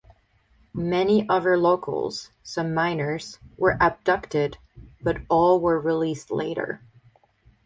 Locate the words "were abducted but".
3.55-5.21